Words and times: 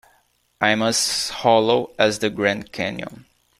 I'm 0.59 0.81
as 0.81 1.29
hollow 1.29 1.91
as 1.99 2.17
the 2.17 2.31
Grand 2.31 2.71
Canyon. 2.71 3.27